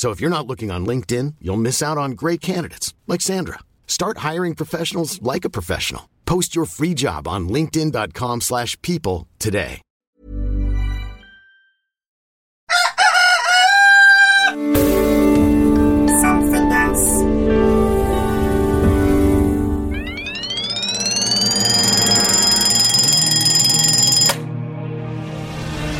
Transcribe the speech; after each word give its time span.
So 0.00 0.12
if 0.12 0.18
you're 0.18 0.30
not 0.30 0.46
looking 0.46 0.70
on 0.70 0.86
LinkedIn, 0.86 1.34
you'll 1.42 1.58
miss 1.58 1.82
out 1.82 1.98
on 1.98 2.12
great 2.12 2.40
candidates 2.40 2.94
like 3.06 3.20
Sandra. 3.20 3.58
Start 3.86 4.24
hiring 4.28 4.54
professionals 4.54 5.20
like 5.20 5.44
a 5.44 5.50
professional. 5.50 6.08
Post 6.24 6.56
your 6.56 6.64
free 6.64 6.94
job 6.94 7.28
on 7.28 7.50
linkedin.com/people 7.50 9.28
today. 9.38 9.82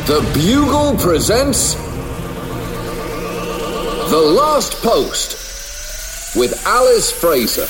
The 0.07 0.21
Bugle 0.33 0.95
presents 0.97 1.75
The 4.11 4.19
Last 4.19 4.73
Post 4.81 6.35
with 6.35 6.67
Alice 6.67 7.13
Fraser. 7.13 7.65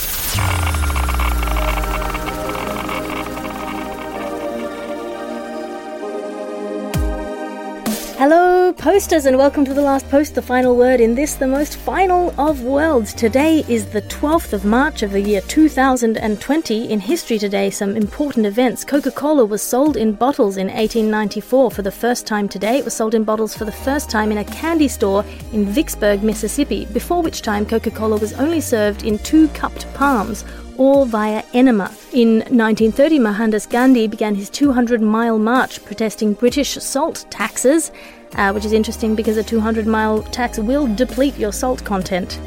Posters, 8.82 9.28
and 9.28 9.38
welcome 9.38 9.64
to 9.64 9.76
the 9.76 9.82
last 9.82 10.10
post, 10.10 10.34
the 10.34 10.42
final 10.42 10.76
word 10.76 11.00
in 11.00 11.14
this, 11.14 11.36
the 11.36 11.48
most 11.48 11.78
final 11.78 12.34
of 12.42 12.64
worlds. 12.64 13.14
Today 13.14 13.64
is 13.68 13.86
the 13.86 14.02
12th 14.02 14.54
of 14.54 14.66
March 14.66 15.04
of 15.04 15.12
the 15.12 15.22
year 15.22 15.40
2020. 15.42 16.90
In 16.90 17.00
history 17.00 17.38
today, 17.38 17.70
some 17.70 17.96
important 17.96 18.48
events. 18.48 18.84
Coca 18.84 19.12
Cola 19.12 19.46
was 19.46 19.62
sold 19.62 19.98
in 19.98 20.14
bottles 20.14 20.58
in 20.58 20.66
1894 20.66 21.70
for 21.70 21.84
the 21.84 21.92
first 21.92 22.26
time 22.26 22.50
today. 22.50 22.80
It 22.80 22.84
was 22.84 22.96
sold 22.96 23.14
in 23.14 23.23
bottles 23.23 23.56
for 23.56 23.66
the 23.66 23.72
first 23.72 24.10
time 24.10 24.32
in 24.32 24.40
a 24.40 24.46
candy 24.46 24.88
store 24.88 25.23
in 25.54 25.64
Vicksburg, 25.64 26.23
Mississippi, 26.23 26.86
before 26.86 27.22
which 27.22 27.44
time 27.44 27.68
Coca 27.68 27.92
Cola 27.92 28.18
was 28.18 28.34
only 28.34 28.62
served 28.62 29.04
in 29.04 29.20
two 29.20 29.48
cupped 29.50 29.86
palms 29.94 30.44
or 30.82 31.06
via 31.06 31.44
enema. 31.54 31.92
In 32.12 32.40
1930, 32.50 33.20
Mohandas 33.20 33.68
Gandhi 33.68 34.08
began 34.08 34.34
his 34.34 34.50
200 34.50 35.00
mile 35.00 35.38
march 35.38 35.86
protesting 35.86 36.34
British 36.34 36.72
salt 36.72 37.23
taxes, 37.30 37.92
uh, 38.34 38.52
which 38.52 38.66
is 38.66 38.73
interesting 38.73 39.14
because 39.14 39.38
a 39.38 39.44
200 39.44 39.86
mile 39.86 40.23
tax 40.23 40.58
will 40.58 40.88
deplete 40.96 41.38
your 41.38 41.54
salt 41.54 41.86
content. 41.86 42.39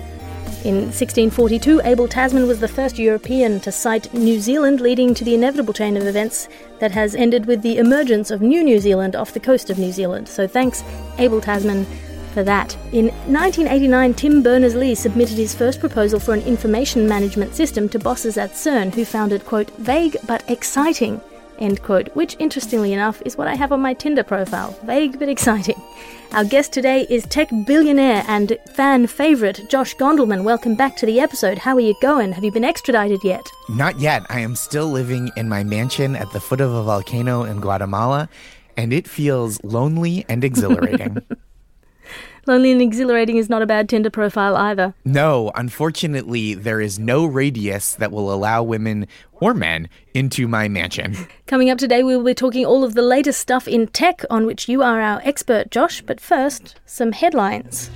In 0.64 0.86
1642, 0.90 1.82
Abel 1.84 2.08
Tasman 2.08 2.48
was 2.48 2.58
the 2.58 2.66
first 2.66 2.98
European 2.98 3.60
to 3.60 3.70
sight 3.70 4.12
New 4.12 4.40
Zealand, 4.40 4.80
leading 4.80 5.14
to 5.14 5.22
the 5.22 5.34
inevitable 5.34 5.72
chain 5.72 5.96
of 5.96 6.04
events 6.04 6.48
that 6.80 6.90
has 6.90 7.14
ended 7.14 7.46
with 7.46 7.62
the 7.62 7.78
emergence 7.78 8.32
of 8.32 8.42
New 8.42 8.64
New 8.64 8.80
Zealand 8.80 9.14
off 9.14 9.32
the 9.32 9.38
coast 9.38 9.70
of 9.70 9.78
New 9.78 9.92
Zealand. 9.92 10.26
So 10.28 10.48
thanks, 10.48 10.82
Abel 11.18 11.40
Tasman, 11.40 11.86
for 12.34 12.42
that. 12.42 12.76
In 12.92 13.06
1989, 13.30 14.14
Tim 14.14 14.42
Berners-Lee 14.42 14.96
submitted 14.96 15.38
his 15.38 15.54
first 15.54 15.78
proposal 15.80 16.18
for 16.18 16.34
an 16.34 16.42
information 16.42 17.08
management 17.08 17.54
system 17.54 17.88
to 17.90 17.98
bosses 17.98 18.36
at 18.36 18.50
CERN 18.50 18.92
who 18.92 19.04
found 19.04 19.32
it, 19.32 19.46
quote, 19.46 19.70
vague 19.78 20.16
but 20.26 20.48
exciting, 20.50 21.20
end 21.60 21.80
quote, 21.82 22.08
which, 22.16 22.36
interestingly 22.40 22.92
enough, 22.92 23.22
is 23.24 23.38
what 23.38 23.46
I 23.46 23.54
have 23.54 23.70
on 23.70 23.80
my 23.80 23.94
Tinder 23.94 24.24
profile. 24.24 24.76
Vague 24.82 25.18
but 25.18 25.28
exciting. 25.28 25.80
Our 26.32 26.44
guest 26.44 26.72
today 26.72 27.06
is 27.08 27.24
tech 27.26 27.48
billionaire 27.64 28.24
and 28.26 28.58
fan 28.74 29.06
favourite 29.06 29.70
Josh 29.70 29.94
Gondelman. 29.94 30.42
Welcome 30.42 30.74
back 30.74 30.96
to 30.96 31.06
the 31.06 31.20
episode. 31.20 31.58
How 31.58 31.76
are 31.76 31.80
you 31.80 31.94
going? 32.02 32.32
Have 32.32 32.42
you 32.42 32.50
been 32.50 32.64
extradited 32.64 33.22
yet? 33.22 33.48
Not 33.68 34.00
yet. 34.00 34.22
I 34.28 34.40
am 34.40 34.56
still 34.56 34.88
living 34.88 35.30
in 35.36 35.48
my 35.48 35.62
mansion 35.62 36.16
at 36.16 36.32
the 36.32 36.40
foot 36.40 36.60
of 36.60 36.72
a 36.72 36.82
volcano 36.82 37.44
in 37.44 37.60
Guatemala, 37.60 38.28
and 38.76 38.92
it 38.92 39.06
feels 39.06 39.62
lonely 39.62 40.26
and 40.28 40.42
exhilarating. 40.42 41.22
Lonely 42.46 42.72
and 42.72 42.82
exhilarating 42.82 43.36
is 43.36 43.48
not 43.48 43.62
a 43.62 43.66
bad 43.66 43.88
Tinder 43.88 44.10
profile 44.10 44.56
either. 44.56 44.94
no, 45.04 45.50
unfortunately, 45.54 46.54
there 46.54 46.80
is 46.80 46.98
no 46.98 47.24
radius 47.24 47.94
that 47.94 48.12
will 48.12 48.32
allow 48.32 48.62
women 48.62 49.06
or 49.34 49.54
men 49.54 49.88
into 50.12 50.46
my 50.46 50.68
mansion. 50.68 51.16
Coming 51.46 51.70
up 51.70 51.78
today, 51.78 52.02
we 52.02 52.16
will 52.16 52.24
be 52.24 52.34
talking 52.34 52.64
all 52.66 52.84
of 52.84 52.94
the 52.94 53.02
latest 53.02 53.40
stuff 53.40 53.66
in 53.66 53.86
tech 53.88 54.24
on 54.30 54.46
which 54.46 54.68
you 54.68 54.82
are 54.82 55.00
our 55.00 55.20
expert, 55.24 55.70
Josh. 55.70 56.02
But 56.02 56.20
first, 56.20 56.80
some 56.86 57.12
headlines. 57.12 57.90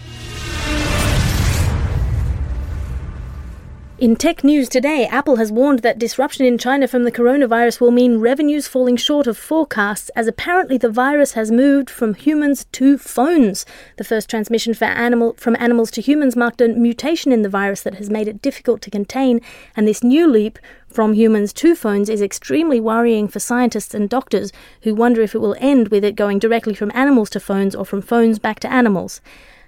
In 4.01 4.15
tech 4.15 4.45
news 4.45 4.69
today, 4.69 5.09
Apple 5.09 5.37
has 5.37 5.51
warned 5.51 5.81
that 5.81 5.99
disruption 5.99 6.47
in 6.47 6.57
China 6.57 6.87
from 6.87 7.03
the 7.03 7.11
coronavirus 7.11 7.81
will 7.81 7.91
mean 7.91 8.21
revenues 8.21 8.69
falling 8.69 8.97
short 8.97 9.27
of 9.27 9.37
forecasts 9.37 10.09
as 10.11 10.29
apparently 10.29 10.79
the 10.79 10.89
virus 10.89 11.33
has 11.33 11.51
moved 11.51 11.91
from 11.91 12.15
humans 12.15 12.67
to 12.71 12.97
phones. 12.97 13.67
The 13.97 14.05
first 14.05 14.31
transmission 14.31 14.73
animal, 14.81 15.35
from 15.37 15.57
animals 15.59 15.91
to 15.91 16.01
humans 16.01 16.37
marked 16.37 16.61
a 16.61 16.69
mutation 16.69 17.33
in 17.33 17.43
the 17.43 17.49
virus 17.49 17.83
that 17.83 17.97
has 17.97 18.09
made 18.09 18.29
it 18.29 18.41
difficult 18.41 18.83
to 18.83 18.91
contain, 18.91 19.41
and 19.75 19.89
this 19.89 20.05
new 20.05 20.29
leap 20.29 20.61
from 20.89 21.15
humans 21.15 21.53
to 21.55 21.75
phones 21.75 22.09
is 22.09 22.23
extremely 22.23 22.79
worrying 22.79 23.27
for 23.27 23.41
scientists 23.41 23.95
and 23.95 24.09
doctors 24.09 24.53
who 24.83 24.95
wonder 24.95 25.23
if 25.23 25.35
it 25.35 25.41
will 25.41 25.57
end 25.59 25.89
with 25.89 26.05
it 26.05 26.15
going 26.15 26.39
directly 26.39 26.73
from 26.73 26.93
animals 26.95 27.31
to 27.31 27.41
phones 27.41 27.75
or 27.75 27.85
from 27.85 28.01
phones 28.01 28.39
back 28.39 28.61
to 28.61 28.73
animals. 28.73 29.21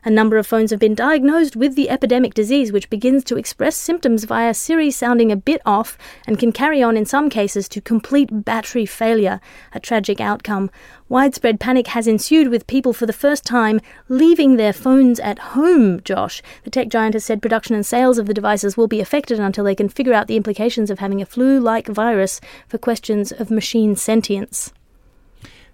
A 0.04 0.10
number 0.10 0.38
of 0.38 0.46
phones 0.46 0.70
have 0.70 0.80
been 0.80 0.94
diagnosed 0.94 1.56
with 1.56 1.74
the 1.74 1.90
epidemic 1.90 2.32
disease, 2.32 2.72
which 2.72 2.88
begins 2.88 3.22
to 3.24 3.36
express 3.36 3.76
symptoms 3.76 4.24
via 4.24 4.54
Siri 4.54 4.90
sounding 4.90 5.30
a 5.30 5.36
bit 5.36 5.60
off 5.66 5.98
and 6.26 6.38
can 6.38 6.52
carry 6.52 6.82
on 6.82 6.96
in 6.96 7.04
some 7.04 7.28
cases 7.28 7.68
to 7.68 7.82
complete 7.82 8.44
battery 8.44 8.86
failure, 8.86 9.40
a 9.74 9.80
tragic 9.80 10.20
outcome. 10.20 10.70
Widespread 11.10 11.60
panic 11.60 11.88
has 11.88 12.06
ensued 12.06 12.48
with 12.48 12.66
people 12.66 12.92
for 12.94 13.04
the 13.04 13.12
first 13.12 13.44
time 13.44 13.80
leaving 14.08 14.56
their 14.56 14.72
phones 14.72 15.20
at 15.20 15.38
home, 15.38 16.00
Josh. 16.02 16.40
The 16.64 16.70
tech 16.70 16.88
giant 16.88 17.14
has 17.14 17.24
said 17.24 17.42
production 17.42 17.74
and 17.74 17.84
sales 17.84 18.16
of 18.16 18.26
the 18.26 18.34
devices 18.34 18.76
will 18.76 18.88
be 18.88 19.00
affected 19.00 19.38
until 19.38 19.64
they 19.64 19.74
can 19.74 19.88
figure 19.88 20.14
out 20.14 20.28
the 20.28 20.36
implications 20.36 20.90
of 20.90 20.98
having 20.98 21.20
a 21.20 21.26
flu 21.26 21.60
like 21.60 21.88
virus 21.88 22.40
for 22.68 22.78
questions 22.78 23.32
of 23.32 23.50
machine 23.50 23.96
sentience. 23.96 24.72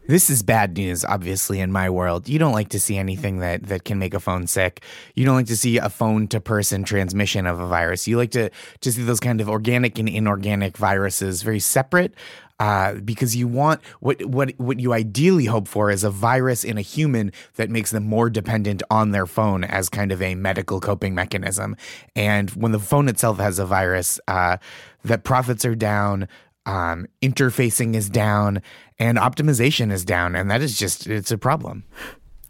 This 0.08 0.30
is 0.30 0.44
bad 0.44 0.76
news, 0.76 1.04
obviously, 1.04 1.58
in 1.58 1.72
my 1.72 1.90
world. 1.90 2.28
You 2.28 2.38
don't 2.38 2.52
like 2.52 2.68
to 2.68 2.78
see 2.78 2.96
anything 2.96 3.40
that, 3.40 3.64
that 3.64 3.84
can 3.84 3.98
make 3.98 4.14
a 4.14 4.20
phone 4.20 4.46
sick. 4.46 4.84
You 5.16 5.24
don't 5.24 5.34
like 5.34 5.46
to 5.46 5.56
see 5.56 5.78
a 5.78 5.88
phone 5.88 6.28
to 6.28 6.40
person 6.40 6.84
transmission 6.84 7.44
of 7.44 7.58
a 7.58 7.66
virus. 7.66 8.06
You 8.06 8.16
like 8.16 8.30
to, 8.30 8.50
to 8.80 8.92
see 8.92 9.02
those 9.02 9.18
kind 9.18 9.40
of 9.40 9.48
organic 9.48 9.98
and 9.98 10.08
inorganic 10.08 10.76
viruses 10.76 11.42
very 11.42 11.58
separate. 11.58 12.14
Uh, 12.58 12.94
because 12.94 13.36
you 13.36 13.46
want 13.46 13.82
what 14.00 14.24
what 14.24 14.50
what 14.56 14.80
you 14.80 14.94
ideally 14.94 15.44
hope 15.44 15.68
for 15.68 15.90
is 15.90 16.02
a 16.02 16.08
virus 16.08 16.64
in 16.64 16.78
a 16.78 16.80
human 16.80 17.30
that 17.56 17.68
makes 17.68 17.90
them 17.90 18.06
more 18.06 18.30
dependent 18.30 18.82
on 18.90 19.10
their 19.10 19.26
phone 19.26 19.62
as 19.62 19.90
kind 19.90 20.10
of 20.10 20.22
a 20.22 20.34
medical 20.34 20.80
coping 20.80 21.14
mechanism. 21.14 21.76
And 22.14 22.48
when 22.52 22.72
the 22.72 22.78
phone 22.78 23.08
itself 23.08 23.36
has 23.40 23.58
a 23.58 23.66
virus, 23.66 24.18
uh, 24.26 24.56
that 25.04 25.22
profits 25.22 25.66
are 25.66 25.74
down, 25.74 26.28
um, 26.66 27.06
interfacing 27.22 27.94
is 27.94 28.10
down, 28.10 28.60
and 28.98 29.18
optimization 29.18 29.92
is 29.92 30.04
down, 30.04 30.34
and 30.34 30.50
that 30.50 30.60
is 30.60 30.78
just 30.78 31.06
it's 31.06 31.30
a 31.30 31.38
problem. 31.38 31.84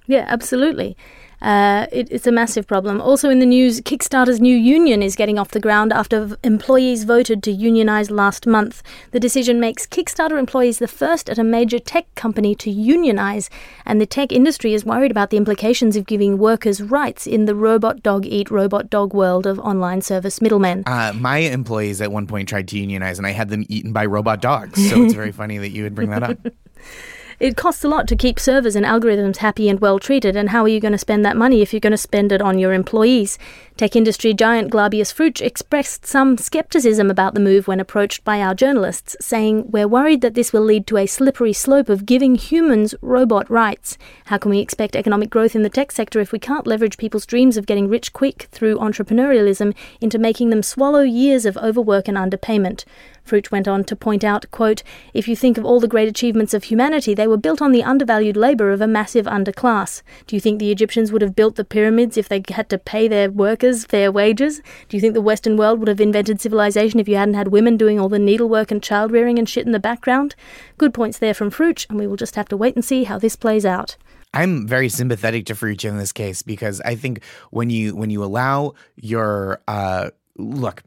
Yeah, 0.07 0.25
absolutely. 0.29 0.97
Uh, 1.41 1.87
it, 1.93 2.09
it's 2.11 2.27
a 2.27 2.33
massive 2.33 2.67
problem. 2.67 3.01
Also 3.01 3.29
in 3.29 3.39
the 3.39 3.47
news, 3.47 3.81
Kickstarter's 3.81 4.41
new 4.41 4.57
union 4.57 5.03
is 5.03 5.17
getting 5.17 5.39
off 5.39 5.51
the 5.51 5.61
ground 5.61 5.93
after 5.93 6.25
v- 6.27 6.37
employees 6.43 7.05
voted 7.05 7.43
to 7.43 7.51
unionize 7.51 8.11
last 8.11 8.47
month. 8.47 8.83
The 9.11 9.21
decision 9.21 9.61
makes 9.61 9.87
Kickstarter 9.87 10.39
employees 10.39 10.79
the 10.79 10.89
first 10.89 11.29
at 11.29 11.39
a 11.39 11.45
major 11.45 11.79
tech 11.79 12.13
company 12.15 12.55
to 12.57 12.71
unionize, 12.71 13.51
and 13.85 14.01
the 14.01 14.07
tech 14.07 14.33
industry 14.33 14.73
is 14.75 14.85
worried 14.85 15.11
about 15.11 15.31
the 15.31 15.37
implications 15.37 15.97
of 15.97 16.07
giving 16.07 16.39
workers 16.39 16.81
rights 16.83 17.27
in 17.27 17.45
the 17.45 17.55
robot 17.55 18.03
dog 18.03 18.25
eat 18.27 18.51
robot 18.51 18.89
dog 18.89 19.13
world 19.13 19.47
of 19.47 19.59
online 19.59 20.01
service 20.01 20.41
middlemen. 20.41 20.83
Uh, 20.87 21.13
my 21.17 21.39
employees 21.39 22.01
at 22.01 22.11
one 22.11 22.27
point 22.27 22.49
tried 22.49 22.69
to 22.69 22.79
unionize, 22.79 23.19
and 23.19 23.27
I 23.27 23.33
had 23.33 23.51
them 23.51 23.65
eaten 23.69 23.93
by 23.93 24.07
robot 24.07 24.41
dogs. 24.41 24.89
So 24.89 25.03
it's 25.05 25.15
very 25.15 25.33
funny 25.41 25.59
that 25.59 25.71
you 25.71 25.83
would 25.83 25.95
bring 25.95 26.11
that 26.11 26.23
up. 26.23 26.39
It 27.39 27.55
costs 27.55 27.85
a 27.85 27.89
lot 27.89 28.09
to 28.09 28.17
keep 28.17 28.41
servers 28.41 28.75
and 28.77 28.87
algorithms 28.87 29.39
happy 29.39 29.69
and 29.69 29.79
well 29.79 29.99
treated, 29.99 30.37
and 30.37 30.49
how 30.49 30.63
are 30.63 30.69
you 30.69 30.81
going 30.81 30.93
to 30.93 30.99
spend 30.99 31.23
that 31.27 31.37
money 31.37 31.61
if 31.61 31.71
you're 31.71 31.81
going 31.81 31.91
to 31.91 31.99
spend 31.99 32.33
it 32.33 32.41
on 32.41 32.59
your 32.59 32.73
employees? 32.73 33.39
Tech 33.77 33.95
industry 33.95 34.33
giant 34.33 34.73
Glabius 34.73 35.13
Fruch 35.13 35.43
expressed 35.43 36.07
some 36.07 36.39
skepticism 36.39 37.11
about 37.11 37.35
the 37.35 37.41
move 37.41 37.69
when 37.69 37.79
approached 37.79 38.25
by 38.25 38.41
our 38.41 38.55
journalists, 38.55 39.17
saying, 39.21 39.71
We're 39.71 39.87
worried 39.87 40.23
that 40.23 40.33
this 40.33 40.51
will 40.51 40.63
lead 40.63 40.87
to 40.87 40.97
a 40.97 41.05
slippery 41.05 41.53
slope 41.53 41.91
of 41.91 42.07
giving 42.07 42.37
humans 42.37 42.95
robot 43.03 43.51
rights. 43.51 43.99
How 44.27 44.39
can 44.39 44.51
we 44.51 44.61
expect 44.61 44.97
economic 44.97 45.29
growth 45.29 45.55
in 45.55 45.63
the 45.63 45.69
tech 45.69 45.93
sector 45.93 46.21
if 46.21 46.33
we 46.33 46.39
can't 46.39 46.67
leverage 46.67 46.97
people's 46.97 47.27
dreams 47.27 47.59
of 47.59 47.67
getting 47.67 47.87
rich 47.87 48.15
quick 48.15 48.49
through 48.51 48.79
entrepreneurialism 48.79 49.75
into 50.01 50.19
making 50.19 50.49
them 50.49 50.63
swallow 50.63 51.03
years 51.03 51.45
of 51.45 51.59
overwork 51.59 52.09
and 52.09 52.17
underpayment? 52.17 52.87
Fruch 53.27 53.51
went 53.51 53.67
on 53.67 53.85
to 53.85 53.97
point 53.97 54.23
out, 54.23 54.51
quote, 54.51 54.83
If 55.13 55.27
you 55.27 55.35
think 55.35 55.59
of 55.59 55.65
all 55.65 55.81
the 55.81 55.89
great 55.89 56.09
achievements 56.09 56.55
of 56.55 56.65
humanity, 56.65 57.13
they 57.13 57.27
were 57.27 57.37
built 57.37 57.61
on 57.61 57.73
the 57.73 57.83
undervalued 57.83 58.37
labour 58.37 58.71
of 58.71 58.81
a 58.81 58.87
massive 58.87 59.27
underclass. 59.27 60.03
Do 60.27 60.37
you 60.37 60.41
think 60.41 60.59
the 60.59 60.71
Egyptians 60.71 61.11
would 61.11 61.23
have 61.23 61.35
built 61.35 61.57
the 61.57 61.65
pyramids 61.65 62.17
if 62.17 62.29
they 62.29 62.43
had 62.49 62.69
to 62.71 62.79
pay 62.79 63.09
their 63.09 63.31
workers 63.31 63.85
fair 63.85 64.13
wages? 64.13 64.63
Do 64.89 64.97
you 64.97 65.01
think 65.01 65.15
the 65.15 65.21
Western 65.21 65.57
world 65.57 65.81
would 65.81 65.89
have 65.89 66.01
invented 66.01 66.41
civilization 66.41 67.01
if 67.01 67.09
you 67.09 67.17
hadn't 67.17 67.35
had 67.35 67.49
women 67.49 67.77
doing 67.77 67.99
all 67.99 68.09
the 68.09 68.19
needlework 68.19 68.71
and 68.71 68.83
child 68.83 69.11
rearing 69.11 69.39
and 69.39 69.49
shit 69.49 69.67
in 69.67 69.73
the 69.73 69.81
background? 69.81 70.37
Good 70.79 70.95
points 70.95 71.19
there 71.19 71.35
from 71.35 71.51
Fruch, 71.51 71.87
and 71.91 71.99
we 71.99 72.07
will 72.07 72.17
just 72.17 72.37
have 72.37 72.49
to 72.49 72.57
wait 72.57 72.77
and 72.77 72.85
see 72.85 73.05
how 73.05 73.19
this 73.19 73.37
plays 73.37 73.67
out. 73.67 73.97
I'm 74.35 74.67
very 74.67 74.89
sympathetic 74.89 75.47
to 75.47 75.55
Fruch 75.55 75.85
in 75.85 75.97
this 75.97 76.13
case 76.13 76.43
because 76.43 76.81
I 76.83 76.95
think 76.95 77.25
when 77.51 77.71
you 77.71 77.97
when 77.97 78.11
you 78.11 78.23
allow 78.23 78.75
your 78.97 79.63
uh, 79.67 80.11
look, 80.37 80.83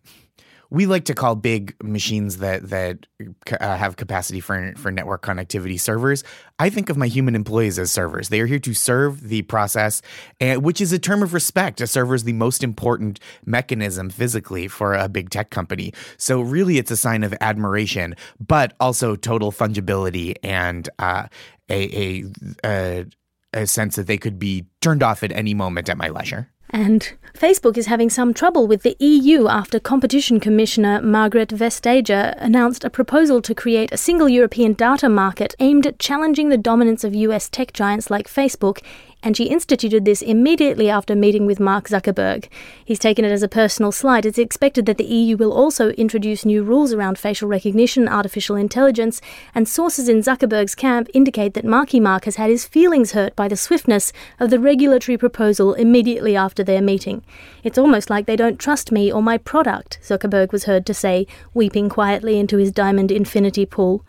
we 0.72 0.86
like 0.86 1.06
to 1.06 1.16
call 1.16 1.36
big 1.36 1.76
machines 1.82 2.38
that 2.38 2.70
that 2.70 3.08
uh, 3.60 3.76
have 3.76 3.96
capacity 3.96 4.40
for 4.40 4.74
for 4.78 4.92
network 4.92 5.24
connectivity 5.24 5.80
servers. 5.80 6.24
I 6.60 6.70
think 6.70 6.90
of 6.90 6.98
my 6.98 7.08
human 7.08 7.36
employees 7.36 7.80
as 7.80 7.92
servers. 7.92 8.30
They 8.30 8.40
are 8.40 8.46
here 8.46 8.60
to 8.60 8.74
serve 8.74 9.30
the 9.30 9.42
process, 9.44 10.02
and, 10.40 10.64
which 10.64 10.82
is 10.82 10.92
a 10.92 11.00
term 11.00 11.24
of 11.24 11.34
respect. 11.34 11.82
A 11.82 11.88
server 11.88 12.16
is 12.16 12.24
the 12.24 12.34
most 12.34 12.64
important 12.64 13.20
mechanism 13.46 14.10
physically 14.10 14.68
for 14.68 14.94
a 14.94 15.10
big 15.10 15.30
tech 15.30 15.50
company. 15.50 15.94
So 16.18 16.42
really, 16.42 16.78
it's 16.78 16.92
a 16.92 16.98
sign 16.98 17.24
of 17.24 17.34
admiration, 17.42 18.16
but 18.40 18.74
also 18.80 19.16
total 19.16 19.52
fungibility 19.52 20.36
and 20.44 20.88
uh, 21.00 21.28
a, 21.70 21.98
a, 21.98 22.26
a 22.64 23.06
a 23.52 23.66
sense 23.66 23.96
that 23.96 24.06
they 24.06 24.18
could 24.18 24.38
be 24.38 24.68
turned 24.82 25.02
off 25.02 25.24
at 25.24 25.32
any 25.32 25.54
moment 25.54 25.90
at 25.90 25.98
my 25.98 26.10
leisure. 26.10 26.52
And 26.72 27.12
Facebook 27.34 27.78
is 27.78 27.88
having 27.88 28.10
some 28.10 28.34
trouble 28.34 28.68
with 28.68 28.84
the 28.84 28.96
EU 29.00 29.48
after 29.48 29.80
Competition 29.80 30.40
Commissioner 30.40 31.02
Margrethe 31.02 31.58
Vestager 31.58 32.36
announced 32.38 32.84
a 32.84 32.90
proposal 32.90 33.42
to 33.42 33.56
create 33.56 33.92
a 33.92 33.98
single 33.98 34.30
European 34.30 34.74
data 34.74 35.10
market 35.10 35.56
aimed 35.60 35.88
at 35.88 36.00
challenging 36.00 36.50
the 36.50 36.58
dominance 36.58 37.04
of 37.04 37.16
US 37.16 37.50
tech 37.50 37.74
giants 37.74 38.12
like 38.12 38.28
Facebook 38.28 38.84
and 39.22 39.36
she 39.36 39.46
instituted 39.46 40.06
this 40.06 40.22
immediately 40.22 40.90
after 40.90 41.16
meeting 41.16 41.46
with 41.46 41.60
Mark 41.60 41.90
Zuckerberg. 41.90 42.48
He's 42.86 43.00
taken 43.00 43.26
it 43.26 43.32
as 43.32 43.44
a 43.44 43.50
personal 43.50 43.92
slight. 43.92 44.26
It's 44.26 44.38
expected 44.38 44.86
that 44.86 44.98
the 44.98 45.04
EU 45.04 45.36
will 45.36 45.52
also 45.52 45.90
introduce 45.92 46.46
new 46.46 46.64
rules 46.64 46.94
around 46.94 47.20
facial 47.20 47.50
recognition, 47.50 48.08
artificial 48.08 48.56
intelligence, 48.56 49.20
and 49.54 49.68
sources 49.68 50.08
in 50.08 50.20
Zuckerberg's 50.20 50.76
camp 50.76 51.10
indicate 51.14 51.54
that 51.54 51.66
Marky 51.66 52.00
Mark 52.00 52.26
has 52.26 52.38
had 52.38 52.50
his 52.50 52.66
feelings 52.66 53.12
hurt 53.12 53.36
by 53.36 53.48
the 53.48 53.58
swiftness 53.58 54.14
of 54.40 54.50
the 54.50 54.60
regulatory 54.60 55.18
proposal 55.18 55.74
immediately 55.74 56.36
after 56.36 56.64
their 56.64 56.82
meeting. 56.82 57.24
It's 57.64 57.78
almost 57.78 58.10
like 58.10 58.26
they 58.26 58.38
don't 58.38 58.60
trust 58.60 58.92
me 58.92 59.12
or 59.12 59.22
my 59.22 59.38
product, 59.38 60.00
Zuckerberg 60.02 60.54
was 60.54 60.64
heard 60.64 60.86
to 60.86 60.94
say, 60.94 61.28
weeping 61.54 61.90
quietly 61.90 62.40
into 62.40 62.58
his 62.58 62.72
diamond 62.72 63.12
infinity 63.12 63.66
pool. 63.66 64.06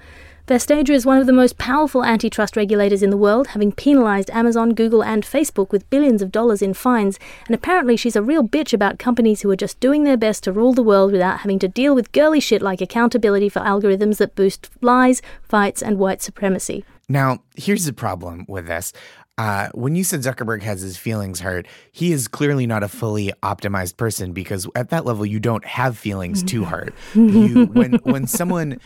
Vestager 0.50 0.90
is 0.90 1.06
one 1.06 1.18
of 1.18 1.28
the 1.28 1.32
most 1.32 1.58
powerful 1.58 2.04
antitrust 2.04 2.56
regulators 2.56 3.04
in 3.04 3.10
the 3.10 3.16
world, 3.16 3.46
having 3.46 3.70
penalized 3.70 4.30
Amazon, 4.30 4.74
Google, 4.74 5.00
and 5.00 5.22
Facebook 5.22 5.70
with 5.70 5.88
billions 5.90 6.22
of 6.22 6.32
dollars 6.32 6.60
in 6.60 6.74
fines, 6.74 7.20
and 7.46 7.54
apparently 7.54 7.96
she's 7.96 8.16
a 8.16 8.22
real 8.22 8.42
bitch 8.42 8.72
about 8.72 8.98
companies 8.98 9.42
who 9.42 9.50
are 9.52 9.54
just 9.54 9.78
doing 9.78 10.02
their 10.02 10.16
best 10.16 10.42
to 10.42 10.50
rule 10.50 10.72
the 10.72 10.82
world 10.82 11.12
without 11.12 11.38
having 11.42 11.60
to 11.60 11.68
deal 11.68 11.94
with 11.94 12.10
girly 12.10 12.40
shit 12.40 12.62
like 12.62 12.80
accountability 12.80 13.48
for 13.48 13.60
algorithms 13.60 14.16
that 14.16 14.34
boost 14.34 14.68
lies, 14.80 15.22
fights, 15.40 15.84
and 15.84 16.00
white 16.00 16.20
supremacy. 16.20 16.84
Now, 17.08 17.44
here's 17.54 17.84
the 17.84 17.92
problem 17.92 18.44
with 18.48 18.66
this. 18.66 18.92
Uh, 19.40 19.70
when 19.72 19.96
you 19.96 20.04
said 20.04 20.20
Zuckerberg 20.20 20.62
has 20.62 20.82
his 20.82 20.98
feelings 20.98 21.40
hurt, 21.40 21.66
he 21.92 22.12
is 22.12 22.28
clearly 22.28 22.66
not 22.66 22.82
a 22.82 22.88
fully 22.88 23.32
optimized 23.42 23.96
person 23.96 24.32
because 24.32 24.68
at 24.74 24.90
that 24.90 25.06
level 25.06 25.24
you 25.24 25.40
don't 25.40 25.64
have 25.64 25.96
feelings 25.96 26.42
to 26.42 26.64
hurt. 26.66 26.92
You, 27.14 27.64
when 27.66 27.94
when 28.02 28.26
someone 28.26 28.80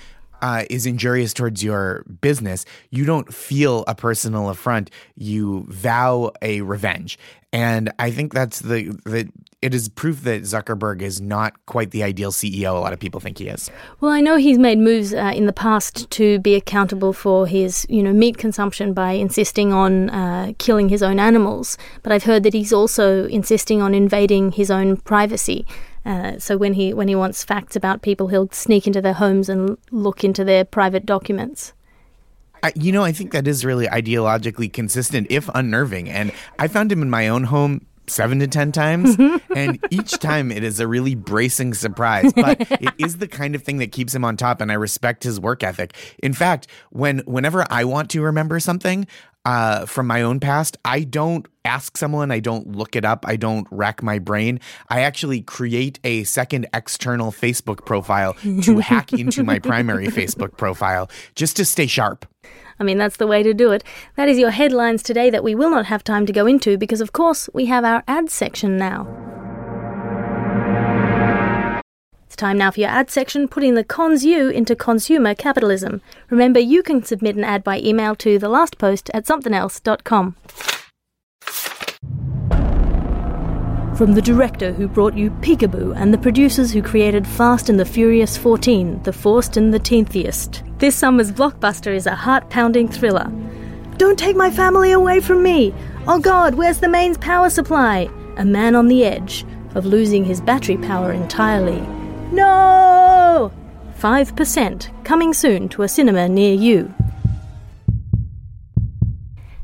uh, 0.44 0.62
is 0.68 0.84
injurious 0.84 1.32
towards 1.32 1.64
your 1.64 2.04
business, 2.20 2.66
you 2.90 3.06
don't 3.06 3.32
feel 3.32 3.82
a 3.88 3.94
personal 3.94 4.50
affront. 4.50 4.90
You 5.16 5.64
vow 5.70 6.32
a 6.42 6.60
revenge, 6.60 7.18
and 7.50 7.90
I 7.98 8.10
think 8.10 8.34
that's 8.34 8.58
the 8.58 8.90
the. 9.06 9.30
It 9.62 9.72
is 9.72 9.88
proof 9.88 10.24
that 10.24 10.42
Zuckerberg 10.42 11.00
is 11.00 11.22
not 11.22 11.54
quite 11.64 11.90
the 11.92 12.02
ideal 12.02 12.30
CEO. 12.30 12.76
A 12.76 12.80
lot 12.80 12.92
of 12.92 13.00
people 13.00 13.18
think 13.18 13.38
he 13.38 13.48
is. 13.48 13.70
Well, 13.98 14.12
I 14.12 14.20
know 14.20 14.36
he's 14.36 14.58
made 14.58 14.78
moves 14.78 15.14
uh, 15.14 15.32
in 15.34 15.46
the 15.46 15.54
past 15.54 16.10
to 16.10 16.38
be 16.40 16.54
accountable 16.54 17.14
for 17.14 17.46
his, 17.46 17.86
you 17.88 18.02
know, 18.02 18.12
meat 18.12 18.36
consumption 18.36 18.92
by 18.92 19.12
insisting 19.12 19.72
on 19.72 20.10
uh, 20.10 20.52
killing 20.58 20.90
his 20.90 21.02
own 21.02 21.18
animals. 21.18 21.78
But 22.02 22.12
I've 22.12 22.24
heard 22.24 22.42
that 22.42 22.52
he's 22.52 22.74
also 22.74 23.26
insisting 23.28 23.80
on 23.80 23.94
invading 23.94 24.52
his 24.52 24.70
own 24.70 24.98
privacy. 24.98 25.64
Uh, 26.04 26.38
so 26.38 26.56
when 26.56 26.74
he 26.74 26.92
when 26.92 27.08
he 27.08 27.14
wants 27.14 27.44
facts 27.44 27.76
about 27.76 28.02
people, 28.02 28.28
he'll 28.28 28.50
sneak 28.50 28.86
into 28.86 29.00
their 29.00 29.14
homes 29.14 29.48
and 29.48 29.78
look 29.90 30.22
into 30.22 30.44
their 30.44 30.64
private 30.64 31.06
documents. 31.06 31.72
I, 32.62 32.72
you 32.76 32.92
know, 32.92 33.04
I 33.04 33.12
think 33.12 33.32
that 33.32 33.46
is 33.46 33.64
really 33.64 33.86
ideologically 33.86 34.72
consistent, 34.72 35.26
if 35.28 35.50
unnerving. 35.54 36.08
And 36.08 36.32
I 36.58 36.68
found 36.68 36.90
him 36.90 37.02
in 37.02 37.10
my 37.10 37.28
own 37.28 37.44
home 37.44 37.86
seven 38.06 38.38
to 38.38 38.46
ten 38.46 38.72
times 38.72 39.16
and 39.56 39.78
each 39.90 40.12
time 40.18 40.52
it 40.52 40.62
is 40.62 40.78
a 40.80 40.86
really 40.86 41.14
bracing 41.14 41.72
surprise 41.72 42.32
but 42.34 42.60
it 42.60 42.92
is 42.98 43.16
the 43.16 43.26
kind 43.26 43.54
of 43.54 43.62
thing 43.62 43.78
that 43.78 43.92
keeps 43.92 44.14
him 44.14 44.24
on 44.24 44.36
top 44.36 44.60
and 44.60 44.70
i 44.70 44.74
respect 44.74 45.24
his 45.24 45.40
work 45.40 45.62
ethic 45.62 45.94
in 46.18 46.34
fact 46.34 46.66
when 46.90 47.20
whenever 47.20 47.64
i 47.70 47.82
want 47.82 48.10
to 48.10 48.20
remember 48.20 48.60
something 48.60 49.06
uh, 49.44 49.86
from 49.86 50.06
my 50.06 50.22
own 50.22 50.40
past 50.40 50.76
i 50.84 51.00
don't 51.00 51.46
ask 51.64 51.96
someone 51.96 52.30
i 52.30 52.40
don't 52.40 52.72
look 52.72 52.96
it 52.96 53.04
up 53.04 53.24
i 53.26 53.36
don't 53.36 53.66
rack 53.70 54.02
my 54.02 54.18
brain 54.18 54.60
i 54.88 55.00
actually 55.00 55.40
create 55.40 55.98
a 56.04 56.24
second 56.24 56.66
external 56.74 57.30
facebook 57.30 57.84
profile 57.84 58.34
to 58.62 58.78
hack 58.90 59.12
into 59.12 59.42
my 59.42 59.58
primary 59.58 60.06
facebook 60.06 60.56
profile 60.56 61.10
just 61.34 61.56
to 61.56 61.64
stay 61.64 61.86
sharp 61.86 62.26
I 62.78 62.82
mean, 62.82 62.98
that's 62.98 63.18
the 63.18 63.28
way 63.28 63.44
to 63.44 63.54
do 63.54 63.70
it. 63.70 63.84
That 64.16 64.28
is 64.28 64.36
your 64.36 64.50
headlines 64.50 65.02
today 65.04 65.30
that 65.30 65.44
we 65.44 65.54
will 65.54 65.70
not 65.70 65.86
have 65.86 66.02
time 66.02 66.26
to 66.26 66.32
go 66.32 66.44
into 66.44 66.76
because, 66.76 67.00
of 67.00 67.12
course, 67.12 67.48
we 67.54 67.66
have 67.66 67.84
our 67.84 68.02
ad 68.08 68.30
section 68.30 68.76
now. 68.76 69.43
It's 72.34 72.40
time 72.40 72.58
now 72.58 72.72
for 72.72 72.80
your 72.80 72.90
ad 72.90 73.12
section, 73.12 73.46
putting 73.46 73.74
the 73.74 73.84
cons 73.84 74.24
you 74.24 74.48
into 74.48 74.74
consumer 74.74 75.36
capitalism. 75.36 76.00
Remember, 76.30 76.58
you 76.58 76.82
can 76.82 77.04
submit 77.04 77.36
an 77.36 77.44
ad 77.44 77.62
by 77.62 77.78
email 77.78 78.16
to 78.16 78.40
thelastpost 78.40 79.08
at 79.14 79.24
somethingelse.com. 79.24 80.34
From 83.96 84.14
the 84.14 84.20
director 84.20 84.72
who 84.72 84.88
brought 84.88 85.14
you 85.16 85.30
Peekaboo 85.30 85.94
and 85.94 86.12
the 86.12 86.18
producers 86.18 86.72
who 86.72 86.82
created 86.82 87.24
Fast 87.24 87.68
and 87.68 87.78
the 87.78 87.84
Furious 87.84 88.36
14, 88.36 89.04
The 89.04 89.12
Forced 89.12 89.56
and 89.56 89.72
the 89.72 89.78
Teentheist, 89.78 90.64
this 90.78 90.96
summer's 90.96 91.30
blockbuster 91.30 91.94
is 91.94 92.08
a 92.08 92.16
heart 92.16 92.50
pounding 92.50 92.88
thriller. 92.88 93.30
Don't 93.96 94.18
take 94.18 94.34
my 94.34 94.50
family 94.50 94.90
away 94.90 95.20
from 95.20 95.40
me! 95.44 95.72
Oh 96.08 96.18
god, 96.18 96.56
where's 96.56 96.80
the 96.80 96.88
mains 96.88 97.16
power 97.18 97.48
supply? 97.48 98.10
A 98.38 98.44
man 98.44 98.74
on 98.74 98.88
the 98.88 99.04
edge 99.04 99.46
of 99.76 99.86
losing 99.86 100.24
his 100.24 100.40
battery 100.40 100.78
power 100.78 101.12
entirely. 101.12 101.80
No! 102.34 103.52
5% 104.00 105.04
coming 105.04 105.32
soon 105.32 105.68
to 105.70 105.82
a 105.82 105.88
cinema 105.88 106.28
near 106.28 106.52
you. 106.54 106.92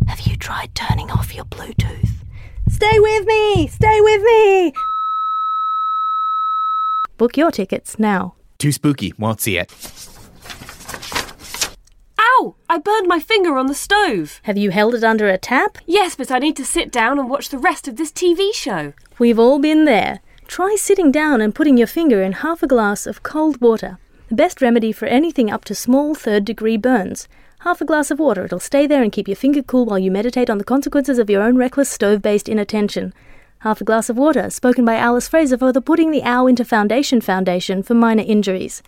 Have 0.07 0.21
you 0.21 0.37
tried 0.37 0.75
turning 0.75 1.11
off 1.11 1.35
your 1.35 1.45
Bluetooth? 1.47 2.11
Stay 2.71 2.99
with 3.01 3.27
me! 3.27 3.67
Stay 3.67 4.01
with 4.01 4.23
me! 4.23 4.73
Book 7.19 7.37
your 7.37 7.51
tickets 7.51 7.99
now. 7.99 8.35
too 8.59 8.73
spooky 8.73 9.13
won't 9.19 9.41
see 9.41 9.59
it 9.59 9.71
Ow! 12.19 12.55
I 12.69 12.79
burned 12.79 13.09
my 13.09 13.19
finger 13.21 13.57
on 13.57 13.67
the 13.67 13.75
stove. 13.75 14.41
Have 14.45 14.57
you 14.57 14.71
held 14.71 14.95
it 14.95 15.05
under 15.05 15.29
a 15.29 15.37
tap? 15.37 15.77
Yes, 15.87 16.15
but 16.17 16.31
I 16.31 16.39
need 16.39 16.57
to 16.57 16.65
sit 16.65 16.91
down 16.93 17.19
and 17.19 17.29
watch 17.29 17.49
the 17.49 17.59
rest 17.59 17.89
of 17.89 17.97
this 17.97 18.13
TV 18.13 18.55
show. 18.55 18.93
We've 19.19 19.39
all 19.39 19.59
been 19.59 19.85
there. 19.85 20.21
Try 20.51 20.75
sitting 20.77 21.13
down 21.13 21.41
and 21.41 21.55
putting 21.55 21.77
your 21.77 21.87
finger 21.87 22.25
in 22.25 22.33
half 22.33 22.61
a 22.61 22.67
glass 22.67 23.07
of 23.07 23.23
cold 23.23 23.61
water. 23.61 23.99
The 24.31 24.35
best 24.35 24.61
remedy 24.61 24.91
for 24.91 25.07
anything 25.07 25.49
up 25.49 25.65
to 25.67 25.77
small 25.77 26.13
third 26.13 26.45
degree 26.45 26.77
burns. 26.77 27.29
Half 27.61 27.81
a 27.81 27.85
glass 27.85 28.11
of 28.11 28.19
water, 28.19 28.47
it'll 28.47 28.59
stay 28.59 28.85
there 28.89 29.01
and 29.01 29.13
keep 29.13 29.29
your 29.29 29.37
finger 29.37 29.63
cool 29.63 29.85
while 29.85 30.01
you 30.01 30.11
meditate 30.11 30.51
on 30.51 30.59
the 30.59 30.65
consequences 30.65 31.21
of 31.21 31.31
your 31.31 31.41
own 31.41 31.57
reckless 31.57 31.89
stove 31.89 32.21
based 32.21 32.49
inattention. 32.49 33.15
Half 33.61 33.81
a 33.81 33.85
glass 33.85 34.11
of 34.11 34.17
water, 34.19 34.51
spoken 34.51 34.85
by 34.85 34.97
Alice 34.97 35.29
Fraser 35.29 35.57
for 35.57 35.73
the 35.73 35.81
Putting 35.81 36.11
the 36.11 36.25
Owl 36.25 36.49
into 36.49 36.65
Foundation 36.65 37.21
Foundation 37.21 37.85
for 37.85 37.95
minor 37.95 38.25
injuries. 38.27 38.83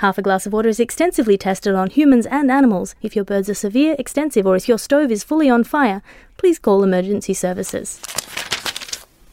Half 0.00 0.18
a 0.18 0.22
glass 0.22 0.44
of 0.44 0.52
water 0.52 0.68
is 0.68 0.78
extensively 0.78 1.38
tested 1.38 1.74
on 1.74 1.88
humans 1.88 2.26
and 2.26 2.50
animals. 2.50 2.94
If 3.00 3.16
your 3.16 3.24
birds 3.24 3.48
are 3.48 3.54
severe, 3.54 3.96
extensive, 3.98 4.46
or 4.46 4.56
if 4.56 4.68
your 4.68 4.78
stove 4.78 5.10
is 5.10 5.24
fully 5.24 5.48
on 5.48 5.64
fire, 5.64 6.02
please 6.36 6.58
call 6.58 6.84
emergency 6.84 7.32
services. 7.32 7.98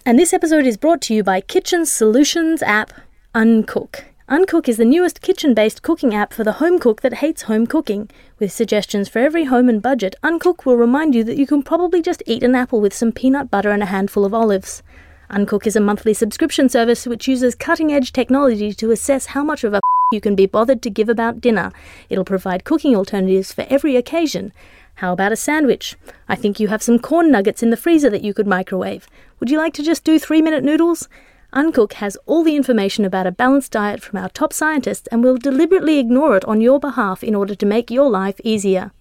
And 0.08 0.20
this 0.20 0.34
episode 0.34 0.68
is 0.68 0.78
brought 0.78 1.02
to 1.02 1.16
you 1.16 1.24
by 1.24 1.42
Kitchen 1.42 1.84
Solutions 1.84 2.62
app 2.62 2.94
Uncook. 3.34 4.04
Uncook 4.30 4.70
is 4.70 4.78
the 4.78 4.86
newest 4.86 5.20
kitchen 5.24 5.56
based 5.56 5.82
cooking 5.82 6.14
app 6.14 6.32
for 6.32 6.44
the 6.44 6.60
home 6.62 6.78
cook 6.78 7.02
that 7.02 7.16
hates 7.16 7.42
home 7.42 7.66
cooking. 7.66 8.12
With 8.38 8.52
suggestions 8.52 9.10
for 9.10 9.18
every 9.18 9.46
home 9.46 9.68
and 9.68 9.82
budget, 9.82 10.16
Uncook 10.22 10.64
will 10.64 10.78
remind 10.78 11.16
you 11.16 11.24
that 11.24 11.38
you 11.38 11.48
can 11.48 11.64
probably 11.64 12.04
just 12.04 12.22
eat 12.28 12.44
an 12.44 12.54
apple 12.54 12.82
with 12.82 12.94
some 12.94 13.12
peanut 13.12 13.50
butter 13.50 13.72
and 13.72 13.82
a 13.82 13.88
handful 13.88 14.26
of 14.26 14.34
olives. 14.36 14.84
Uncook 15.32 15.66
is 15.66 15.76
a 15.76 15.82
monthly 15.82 16.14
subscription 16.14 16.70
service 16.70 17.08
which 17.08 17.28
uses 17.28 17.56
cutting 17.56 17.92
edge 17.92 18.14
technology 18.14 18.74
to 18.74 18.92
assess 18.92 19.26
how 19.26 19.44
much 19.44 19.64
of 19.64 19.74
a 19.74 19.82
you 20.12 20.22
can 20.22 20.36
be 20.36 20.46
bothered 20.46 20.84
to 20.84 20.92
give 20.92 21.10
about 21.10 21.42
dinner. 21.42 21.72
It'll 22.10 22.24
provide 22.24 22.64
cooking 22.64 22.96
alternatives 22.96 23.52
for 23.52 23.66
every 23.72 23.96
occasion. 23.96 24.54
How 25.00 25.14
about 25.14 25.32
a 25.32 25.36
sandwich? 25.36 25.96
I 26.30 26.36
think 26.36 26.60
you 26.60 26.68
have 26.70 26.84
some 26.84 27.00
corn 27.00 27.32
nuggets 27.32 27.64
in 27.64 27.70
the 27.72 27.76
freezer 27.76 28.10
that 28.12 28.24
you 28.24 28.36
could 28.36 28.48
microwave. 28.48 29.08
Would 29.40 29.50
you 29.50 29.58
like 29.58 29.74
to 29.74 29.84
just 29.84 30.04
do 30.04 30.18
three 30.18 30.42
minute 30.42 30.64
noodles? 30.64 31.10
Uncook 31.54 31.94
has 31.94 32.18
all 32.26 32.44
the 32.44 32.56
information 32.56 33.06
about 33.06 33.28
a 33.28 33.32
balanced 33.32 33.72
diet 33.72 34.02
from 34.02 34.20
our 34.20 34.30
top 34.30 34.52
scientists 34.52 35.08
and 35.08 35.24
will 35.24 35.38
deliberately 35.38 36.00
ignore 36.00 36.36
it 36.36 36.46
on 36.46 36.62
your 36.62 36.80
behalf 36.80 37.24
in 37.24 37.36
order 37.36 37.56
to 37.56 37.66
make 37.66 37.90
your 37.90 38.10
life 38.10 38.40
easier. 38.44 38.92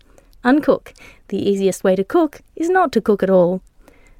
Uncook. 0.44 0.92
The 1.28 1.38
easiest 1.38 1.82
way 1.84 1.96
to 1.96 2.04
cook 2.04 2.42
is 2.54 2.68
not 2.68 2.92
to 2.92 3.00
cook 3.00 3.22
at 3.22 3.30
all. 3.30 3.62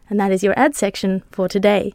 And 0.08 0.18
that 0.18 0.32
is 0.32 0.42
your 0.42 0.58
ad 0.58 0.74
section 0.74 1.22
for 1.30 1.48
today. 1.48 1.94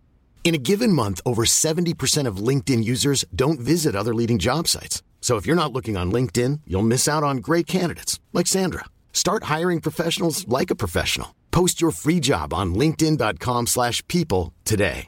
In 0.43 0.55
a 0.55 0.57
given 0.57 0.91
month, 0.91 1.21
over 1.25 1.43
70% 1.45 2.27
of 2.27 2.45
LinkedIn 2.47 2.83
users 2.83 3.23
don't 3.33 3.59
visit 3.59 3.95
other 3.95 4.13
leading 4.13 4.37
job 4.37 4.67
sites. 4.67 5.01
So 5.21 5.37
if 5.37 5.45
you're 5.45 5.55
not 5.55 5.71
looking 5.71 5.95
on 5.95 6.11
LinkedIn, 6.11 6.61
you'll 6.67 6.81
miss 6.81 7.07
out 7.07 7.23
on 7.23 7.37
great 7.37 7.67
candidates 7.67 8.19
like 8.33 8.47
Sandra. 8.47 8.85
Start 9.13 9.43
hiring 9.43 9.79
professionals 9.79 10.45
like 10.49 10.71
a 10.71 10.75
professional. 10.75 11.35
Post 11.51 11.79
your 11.79 11.91
free 11.91 12.19
job 12.19 12.53
on 12.53 12.73
linkedin.com/people 12.73 13.65
slash 13.67 14.05
people 14.07 14.53
today. 14.65 15.07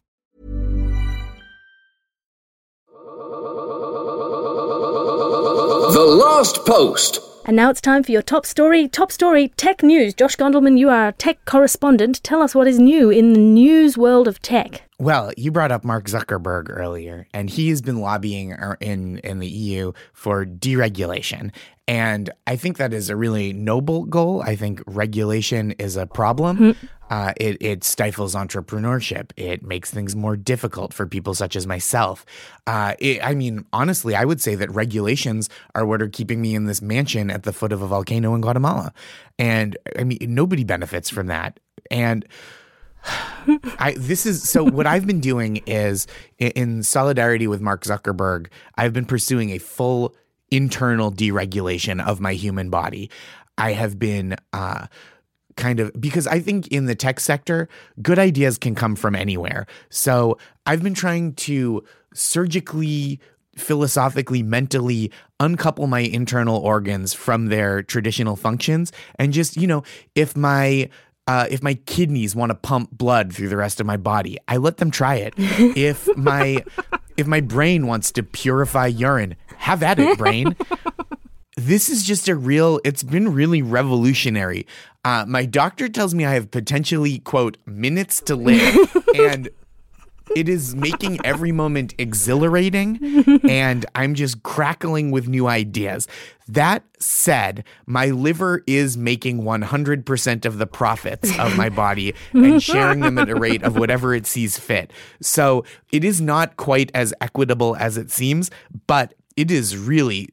The 5.93 6.05
Last 6.25 6.65
Post. 6.65 7.19
And 7.45 7.55
now 7.55 7.69
it's 7.69 7.81
time 7.81 8.03
for 8.03 8.11
your 8.11 8.21
top 8.21 8.45
story. 8.45 8.87
Top 8.87 9.11
story 9.11 9.49
tech 9.57 9.83
news. 9.83 10.13
Josh 10.13 10.37
Gondelman, 10.37 10.77
you 10.77 10.89
are 10.89 11.05
our 11.05 11.11
tech 11.11 11.43
correspondent. 11.45 12.23
Tell 12.23 12.41
us 12.41 12.55
what 12.55 12.67
is 12.67 12.79
new 12.79 13.09
in 13.09 13.33
the 13.33 13.39
news 13.39 13.97
world 13.97 14.27
of 14.27 14.41
tech. 14.41 14.83
Well, 15.03 15.33
you 15.35 15.51
brought 15.51 15.73
up 15.73 15.83
Mark 15.83 16.05
Zuckerberg 16.05 16.69
earlier, 16.69 17.27
and 17.33 17.49
he 17.49 17.67
has 17.69 17.81
been 17.81 17.99
lobbying 17.99 18.55
in 18.79 19.17
in 19.17 19.39
the 19.39 19.47
EU 19.47 19.91
for 20.13 20.45
deregulation. 20.45 21.53
And 21.89 22.29
I 22.47 22.55
think 22.55 22.77
that 22.77 22.93
is 22.93 23.09
a 23.09 23.17
really 23.17 23.51
noble 23.51 24.05
goal. 24.05 24.41
I 24.41 24.55
think 24.55 24.81
regulation 24.87 25.71
is 25.71 25.97
a 25.97 26.05
problem. 26.05 26.77
Uh, 27.09 27.33
it, 27.35 27.57
it 27.61 27.83
stifles 27.83 28.33
entrepreneurship. 28.33 29.31
It 29.35 29.61
makes 29.61 29.91
things 29.91 30.15
more 30.15 30.37
difficult 30.37 30.93
for 30.93 31.05
people 31.05 31.33
such 31.33 31.57
as 31.57 31.67
myself. 31.67 32.25
Uh, 32.65 32.93
it, 32.99 33.21
I 33.21 33.35
mean, 33.35 33.65
honestly, 33.73 34.15
I 34.15 34.23
would 34.23 34.39
say 34.39 34.55
that 34.55 34.71
regulations 34.71 35.49
are 35.75 35.85
what 35.85 36.01
are 36.01 36.07
keeping 36.07 36.41
me 36.41 36.55
in 36.55 36.63
this 36.63 36.81
mansion 36.81 37.29
at 37.29 37.43
the 37.43 37.51
foot 37.51 37.73
of 37.73 37.81
a 37.81 37.87
volcano 37.87 38.33
in 38.35 38.39
Guatemala. 38.39 38.93
And 39.37 39.77
I 39.99 40.05
mean, 40.05 40.19
nobody 40.21 40.63
benefits 40.63 41.09
from 41.09 41.27
that. 41.27 41.59
And 41.91 42.25
I 43.05 43.95
this 43.97 44.25
is 44.25 44.47
so 44.47 44.63
what 44.63 44.87
I've 44.87 45.05
been 45.05 45.19
doing 45.19 45.57
is 45.65 46.07
in 46.37 46.83
solidarity 46.83 47.47
with 47.47 47.61
Mark 47.61 47.83
Zuckerberg, 47.83 48.47
I've 48.75 48.93
been 48.93 49.05
pursuing 49.05 49.51
a 49.51 49.57
full 49.57 50.15
internal 50.51 51.11
deregulation 51.11 52.05
of 52.05 52.19
my 52.19 52.33
human 52.33 52.69
body. 52.69 53.09
I 53.57 53.73
have 53.73 53.99
been 53.99 54.35
uh 54.53 54.87
kind 55.55 55.79
of 55.79 55.91
because 55.99 56.27
I 56.27 56.39
think 56.39 56.67
in 56.67 56.85
the 56.85 56.95
tech 56.95 57.19
sector, 57.19 57.67
good 58.01 58.19
ideas 58.19 58.57
can 58.57 58.75
come 58.75 58.95
from 58.95 59.15
anywhere. 59.15 59.67
So 59.89 60.37
I've 60.65 60.81
been 60.81 60.93
trying 60.95 61.33
to 61.33 61.83
surgically 62.13 63.19
philosophically 63.55 64.41
mentally 64.41 65.11
uncouple 65.39 65.87
my 65.87 65.99
internal 65.99 66.57
organs 66.57 67.13
from 67.13 67.47
their 67.47 67.83
traditional 67.83 68.35
functions 68.35 68.91
and 69.19 69.31
just 69.31 69.55
you 69.57 69.67
know 69.67 69.83
if 70.15 70.35
my 70.35 70.89
uh, 71.27 71.47
if 71.49 71.63
my 71.63 71.75
kidneys 71.75 72.35
want 72.35 72.49
to 72.49 72.55
pump 72.55 72.91
blood 72.91 73.33
through 73.33 73.49
the 73.49 73.57
rest 73.57 73.79
of 73.79 73.85
my 73.85 73.97
body, 73.97 74.37
I 74.47 74.57
let 74.57 74.77
them 74.77 74.91
try 74.91 75.15
it. 75.15 75.33
if 75.37 76.07
my 76.17 76.63
if 77.17 77.27
my 77.27 77.41
brain 77.41 77.87
wants 77.87 78.11
to 78.13 78.23
purify 78.23 78.87
urine, 78.87 79.35
have 79.57 79.83
at 79.83 79.99
it, 79.99 80.17
brain. 80.17 80.55
this 81.57 81.89
is 81.89 82.03
just 82.03 82.27
a 82.27 82.35
real. 82.35 82.79
It's 82.83 83.03
been 83.03 83.33
really 83.33 83.61
revolutionary. 83.61 84.67
Uh, 85.05 85.25
my 85.27 85.45
doctor 85.45 85.89
tells 85.89 86.13
me 86.13 86.25
I 86.25 86.33
have 86.33 86.51
potentially 86.51 87.19
quote 87.19 87.57
minutes 87.65 88.21
to 88.21 88.35
live, 88.35 88.95
and 89.15 89.49
it 90.35 90.49
is 90.49 90.75
making 90.75 91.23
every 91.25 91.51
moment 91.51 91.93
exhilarating 91.97 92.99
and 93.49 93.85
I'm 93.95 94.15
just 94.15 94.43
crackling 94.43 95.11
with 95.11 95.27
new 95.27 95.47
ideas. 95.47 96.07
That 96.47 96.83
said, 96.99 97.63
my 97.85 98.07
liver 98.07 98.63
is 98.67 98.97
making 98.97 99.43
100% 99.43 100.45
of 100.45 100.57
the 100.57 100.67
profits 100.67 101.37
of 101.39 101.55
my 101.55 101.69
body 101.69 102.15
and 102.33 102.61
sharing 102.61 102.99
them 102.99 103.17
at 103.17 103.29
a 103.29 103.35
rate 103.35 103.63
of 103.63 103.77
whatever 103.77 104.13
it 104.13 104.27
sees 104.27 104.57
fit. 104.57 104.91
So 105.21 105.63
it 105.91 106.03
is 106.03 106.19
not 106.19 106.57
quite 106.57 106.91
as 106.93 107.13
equitable 107.21 107.77
as 107.77 107.97
it 107.97 108.11
seems, 108.11 108.51
but 108.87 109.13
it 109.35 109.51
is 109.51 109.77
really 109.77 110.29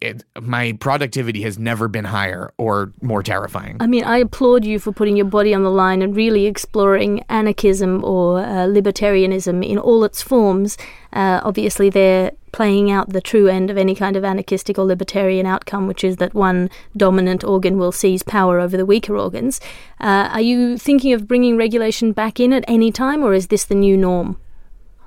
it, 0.00 0.24
my 0.40 0.72
productivity 0.80 1.42
has 1.42 1.58
never 1.58 1.88
been 1.88 2.04
higher 2.04 2.52
or 2.58 2.92
more 3.00 3.22
terrifying. 3.22 3.76
I 3.80 3.86
mean, 3.86 4.04
I 4.04 4.18
applaud 4.18 4.64
you 4.64 4.78
for 4.78 4.92
putting 4.92 5.16
your 5.16 5.26
body 5.26 5.54
on 5.54 5.62
the 5.62 5.70
line 5.70 6.02
and 6.02 6.14
really 6.14 6.46
exploring 6.46 7.24
anarchism 7.28 8.04
or 8.04 8.40
uh, 8.40 8.66
libertarianism 8.66 9.66
in 9.66 9.78
all 9.78 10.04
its 10.04 10.22
forms. 10.22 10.76
Uh, 11.12 11.40
obviously, 11.42 11.88
they're 11.88 12.32
playing 12.52 12.90
out 12.90 13.10
the 13.10 13.20
true 13.20 13.48
end 13.48 13.70
of 13.70 13.76
any 13.76 13.94
kind 13.94 14.16
of 14.16 14.24
anarchistic 14.24 14.78
or 14.78 14.84
libertarian 14.84 15.46
outcome, 15.46 15.86
which 15.86 16.02
is 16.02 16.16
that 16.16 16.34
one 16.34 16.70
dominant 16.96 17.44
organ 17.44 17.78
will 17.78 17.92
seize 17.92 18.22
power 18.22 18.60
over 18.60 18.76
the 18.76 18.86
weaker 18.86 19.16
organs. 19.16 19.60
Uh, 20.00 20.28
are 20.32 20.40
you 20.40 20.78
thinking 20.78 21.12
of 21.12 21.28
bringing 21.28 21.56
regulation 21.56 22.12
back 22.12 22.40
in 22.40 22.52
at 22.52 22.64
any 22.66 22.90
time, 22.90 23.22
or 23.22 23.34
is 23.34 23.48
this 23.48 23.64
the 23.64 23.74
new 23.74 23.96
norm? 23.96 24.38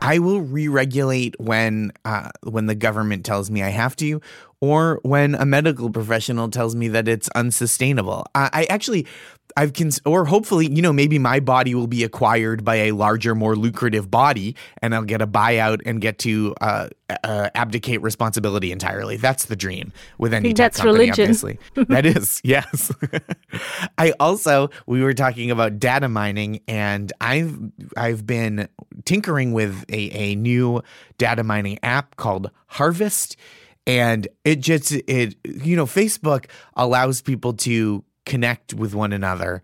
I 0.01 0.19
will 0.19 0.41
re-regulate 0.41 1.39
when 1.39 1.91
uh, 2.05 2.29
when 2.43 2.67
the 2.67 2.75
government 2.75 3.25
tells 3.25 3.51
me 3.51 3.63
I 3.63 3.69
have 3.69 3.95
to, 3.97 4.21
or 4.61 4.99
when 5.03 5.35
a 5.35 5.45
medical 5.45 5.89
professional 5.89 6.49
tells 6.49 6.75
me 6.75 6.87
that 6.89 7.07
it's 7.07 7.29
unsustainable. 7.35 8.25
I, 8.33 8.49
I 8.53 8.63
actually, 8.65 9.07
I've 9.57 9.73
cons- 9.73 9.99
or 10.05 10.25
hopefully, 10.25 10.67
you 10.71 10.81
know, 10.81 10.93
maybe 10.93 11.19
my 11.19 11.39
body 11.39 11.75
will 11.75 11.87
be 11.87 12.03
acquired 12.03 12.63
by 12.63 12.75
a 12.75 12.91
larger, 12.91 13.35
more 13.35 13.55
lucrative 13.55 14.09
body, 14.09 14.55
and 14.81 14.93
I'll 14.95 15.03
get 15.03 15.21
a 15.21 15.27
buyout 15.27 15.81
and 15.85 15.99
get 16.01 16.19
to 16.19 16.55
uh, 16.61 16.89
uh, 17.23 17.49
abdicate 17.55 18.01
responsibility 18.01 18.71
entirely. 18.71 19.17
That's 19.17 19.45
the 19.45 19.55
dream 19.55 19.91
with 20.17 20.33
any 20.33 20.49
tech 20.49 20.73
That's 20.73 20.77
company, 20.77 21.05
religion. 21.11 21.23
obviously. 21.23 21.59
that 21.89 22.05
is, 22.05 22.41
yes. 22.43 22.91
I 23.97 24.13
also 24.19 24.69
we 24.85 25.01
were 25.01 25.13
talking 25.13 25.51
about 25.51 25.79
data 25.79 26.07
mining, 26.07 26.61
and 26.67 27.11
I've 27.19 27.57
I've 27.97 28.25
been 28.25 28.67
tinkering 29.05 29.53
with 29.53 29.83
a, 29.89 30.09
a 30.11 30.35
new 30.35 30.81
data 31.17 31.43
mining 31.43 31.79
app 31.83 32.15
called 32.15 32.51
Harvest, 32.67 33.35
and 33.87 34.27
it 34.45 34.57
just 34.57 34.91
it 34.91 35.35
you 35.43 35.75
know 35.75 35.85
Facebook 35.85 36.45
allows 36.75 37.21
people 37.21 37.53
to 37.53 38.03
connect 38.25 38.73
with 38.73 38.93
one 38.93 39.13
another. 39.13 39.61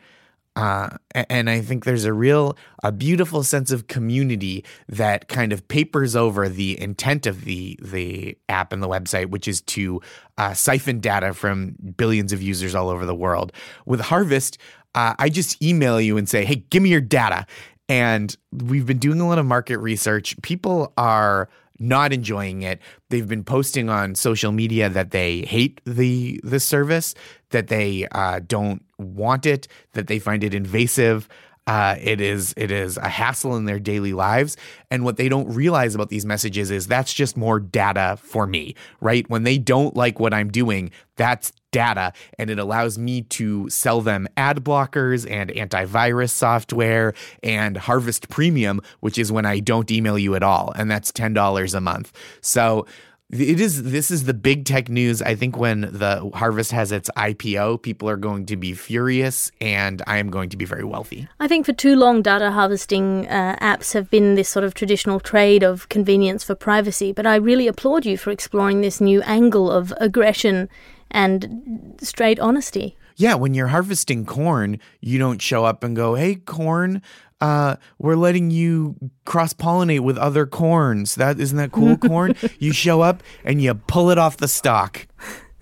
Uh, 0.56 0.90
and 1.14 1.50
I 1.50 1.60
think 1.60 1.84
there's 1.84 2.06
a 2.06 2.14
real, 2.14 2.58
a 2.82 2.92
beautiful 2.92 3.44
sense 3.44 3.72
of 3.72 3.88
community 3.88 4.64
that 4.88 5.28
kind 5.28 5.52
of 5.52 5.68
papers 5.68 6.16
over 6.16 6.48
the 6.48 6.80
intent 6.80 7.26
of 7.26 7.44
the 7.44 7.78
the 7.82 8.38
app 8.48 8.72
and 8.72 8.82
the 8.82 8.88
website, 8.88 9.32
which 9.32 9.50
is 9.50 9.60
to 9.62 10.02
uh, 10.38 10.54
siphon 10.54 11.02
data 11.02 11.34
from 11.34 11.76
billions 11.98 12.32
of 12.32 12.42
users 12.42 12.74
all 12.74 12.90
over 12.90 13.06
the 13.06 13.16
world. 13.16 13.52
With 13.86 14.00
Harvest, 14.00 14.58
uh, 14.94 15.14
I 15.20 15.28
just 15.28 15.62
email 15.62 16.00
you 16.00 16.16
and 16.16 16.30
say, 16.30 16.46
"Hey, 16.46 16.64
give 16.70 16.82
me 16.82 16.90
your 16.90 17.02
data." 17.02 17.46
And 17.90 18.36
we've 18.54 18.86
been 18.86 18.98
doing 18.98 19.20
a 19.20 19.28
lot 19.28 19.38
of 19.38 19.46
market 19.46 19.78
research. 19.80 20.42
People 20.42 20.94
are 20.98 21.50
not 21.80 22.14
enjoying 22.14 22.62
it. 22.62 22.80
They've 23.10 23.28
been 23.28 23.44
posting 23.44 23.90
on 23.90 24.16
social 24.16 24.52
media 24.52 24.90
that 24.90 25.12
they 25.12 25.42
hate 25.42 25.82
the 25.86 26.40
the 26.44 26.60
service, 26.60 27.16
that 27.50 27.68
they 27.68 28.08
uh, 28.12 28.42
don't 28.46 28.84
want 28.98 29.46
it, 29.46 29.68
that 29.94 30.08
they 30.08 30.20
find 30.20 30.44
it 30.44 30.54
invasive. 30.54 31.28
Uh, 31.68 31.96
it 32.00 32.22
is 32.22 32.54
it 32.58 32.70
is 32.70 32.96
a 32.98 33.10
hassle 33.10 33.56
in 33.56 33.66
their 33.66 33.80
daily 33.80 34.14
lives, 34.14 34.56
and 34.92 35.04
what 35.04 35.18
they 35.18 35.28
don't 35.28 35.52
realize 35.52 35.96
about 35.96 36.10
these 36.10 36.26
messages 36.26 36.70
is 36.70 36.86
that's 36.86 37.12
just 37.12 37.36
more 37.36 37.60
data 37.60 38.18
for 38.22 38.46
me, 38.46 38.76
right? 39.02 39.28
When 39.32 39.44
they 39.44 39.58
don't 39.58 39.96
like 39.96 40.20
what 40.20 40.32
I'm 40.32 40.52
doing, 40.52 40.92
that's 41.16 41.52
data, 41.72 42.14
and 42.38 42.52
it 42.52 42.60
allows 42.60 43.00
me 43.00 43.24
to 43.24 43.68
sell 43.70 44.02
them 44.02 44.28
ad 44.38 44.64
blockers 44.64 45.30
and 45.30 45.50
antivirus 45.50 46.30
software 46.30 47.16
and 47.42 47.78
Harvest 47.78 48.30
Premium, 48.30 48.80
which 49.00 49.18
is 49.18 49.32
when 49.32 49.46
I 49.46 49.60
don't 49.60 49.90
email 49.90 50.20
you 50.20 50.36
at 50.36 50.44
all, 50.44 50.72
and 50.76 50.90
that's 50.92 51.12
ten 51.12 51.34
dollars 51.34 51.74
a 51.74 51.82
month. 51.82 52.12
So 52.42 52.86
it 53.32 53.60
is 53.60 53.84
this 53.84 54.12
is 54.12 54.26
the 54.26 54.34
big 54.34 54.66
tech 54.66 54.88
news. 54.88 55.22
I 55.22 55.36
think 55.36 55.58
when 55.58 55.82
the 55.82 56.30
Harvest 56.36 56.72
has 56.72 56.92
its 56.92 57.10
IPO, 57.18 57.82
people 57.82 58.08
are 58.10 58.18
going 58.18 58.46
to 58.48 58.56
be 58.56 58.74
furious 58.74 59.52
and 59.60 60.02
I 60.06 60.18
am 60.18 60.30
going 60.30 60.50
to 60.50 60.58
be 60.58 60.66
very 60.66 60.84
wealthy. 60.84 61.28
I 61.40 61.48
think 61.48 61.66
for 61.66 61.74
too 61.74 61.96
long, 61.96 62.22
data 62.22 62.52
harvesting 62.52 63.28
uh, 63.28 63.58
apps 63.62 63.94
have 63.94 64.10
been 64.10 64.36
this 64.36 64.50
sort 64.50 64.64
of 64.64 64.74
traditional 64.74 65.20
trade 65.20 65.64
of 65.64 65.90
convenience 65.90 66.44
for 66.44 66.56
privacy. 66.56 67.12
But 67.12 67.26
I 67.26 67.36
really 67.36 67.68
applaud 67.68 68.06
you 68.06 68.18
for 68.18 68.30
exploring 68.30 68.82
this 68.82 69.02
new 69.02 69.22
angle 69.24 69.72
of 69.72 69.94
aggression 70.00 70.70
and 71.10 71.96
straight 72.02 72.40
honesty. 72.40 72.96
Yeah, 73.16 73.36
when 73.36 73.54
you're 73.54 73.68
harvesting 73.68 74.26
corn, 74.26 74.80
you 75.00 75.18
don't 75.20 75.42
show 75.42 75.64
up 75.66 75.84
and 75.84 75.96
go, 75.96 76.16
"Hey, 76.16 76.36
corn, 76.36 77.02
uh, 77.40 77.78
we're 77.98 78.16
letting 78.18 78.52
you 78.52 78.96
cross 79.26 79.54
pollinate 79.54 80.02
with 80.02 80.18
other 80.18 80.46
corns. 80.46 81.16
That 81.16 81.40
isn't 81.40 81.58
that 81.58 81.72
cool, 81.72 81.98
corn?" 81.98 82.36
you 82.60 82.74
show 82.74 83.02
up 83.02 83.24
and 83.46 83.62
you 83.62 83.74
pull 83.74 84.10
it 84.10 84.18
off 84.18 84.38
the 84.38 84.48
stalk. 84.48 85.08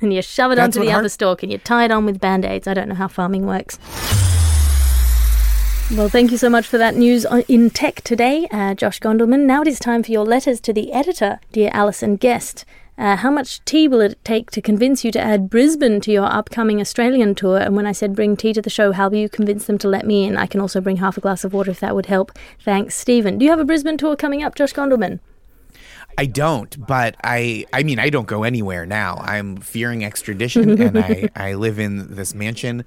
And 0.01 0.11
you 0.13 0.21
shove 0.21 0.51
it 0.51 0.55
That's 0.55 0.75
onto 0.75 0.85
the 0.85 0.91
har- 0.91 0.99
other 0.99 1.09
stalk 1.09 1.43
and 1.43 1.51
you 1.51 1.57
tie 1.59 1.85
it 1.85 1.91
on 1.91 2.05
with 2.05 2.19
band 2.19 2.43
aids. 2.43 2.67
I 2.67 2.73
don't 2.73 2.89
know 2.89 2.95
how 2.95 3.07
farming 3.07 3.45
works. 3.45 3.77
Well, 5.95 6.09
thank 6.09 6.31
you 6.31 6.37
so 6.37 6.49
much 6.49 6.65
for 6.65 6.77
that 6.79 6.95
news 6.95 7.25
in 7.47 7.69
tech 7.69 8.01
today, 8.01 8.47
uh, 8.51 8.73
Josh 8.73 8.99
Gondelman. 8.99 9.41
Now 9.45 9.61
it 9.61 9.67
is 9.67 9.79
time 9.79 10.01
for 10.01 10.11
your 10.11 10.25
letters 10.25 10.59
to 10.61 10.73
the 10.73 10.91
editor, 10.91 11.39
dear 11.51 11.69
Alison 11.71 12.15
Guest. 12.15 12.65
Uh, 12.97 13.15
how 13.15 13.31
much 13.31 13.63
tea 13.65 13.87
will 13.87 14.01
it 14.01 14.17
take 14.23 14.51
to 14.51 14.61
convince 14.61 15.03
you 15.03 15.11
to 15.11 15.19
add 15.19 15.49
Brisbane 15.49 15.99
to 16.01 16.11
your 16.11 16.25
upcoming 16.25 16.79
Australian 16.79 17.33
tour? 17.33 17.57
And 17.57 17.75
when 17.75 17.87
I 17.87 17.91
said 17.91 18.15
bring 18.15 18.37
tea 18.37 18.53
to 18.53 18.61
the 18.61 18.69
show, 18.69 18.91
how 18.91 19.09
will 19.09 19.17
you 19.17 19.29
convince 19.29 19.65
them 19.65 19.79
to 19.79 19.87
let 19.87 20.05
me 20.05 20.25
in? 20.25 20.37
I 20.37 20.45
can 20.45 20.61
also 20.61 20.79
bring 20.79 20.97
half 20.97 21.17
a 21.17 21.21
glass 21.21 21.43
of 21.43 21.53
water 21.53 21.71
if 21.71 21.79
that 21.79 21.95
would 21.95 22.05
help. 22.05 22.31
Thanks, 22.59 22.95
Stephen. 22.95 23.39
Do 23.39 23.45
you 23.45 23.51
have 23.51 23.59
a 23.59 23.65
Brisbane 23.65 23.97
tour 23.97 24.15
coming 24.15 24.43
up, 24.43 24.53
Josh 24.53 24.73
Gondelman? 24.73 25.19
I 26.17 26.27
don't, 26.27 26.85
but 26.85 27.15
I 27.23 27.65
I 27.73 27.81
mean 27.81 27.97
I 27.97 28.11
don't 28.11 28.27
go 28.27 28.43
anywhere 28.43 28.85
now. 28.85 29.17
I'm 29.23 29.57
fearing 29.57 30.05
extradition 30.05 30.79
and 30.81 30.99
I, 30.99 31.29
I 31.35 31.53
live 31.55 31.79
in 31.79 32.15
this 32.15 32.35
mansion 32.35 32.85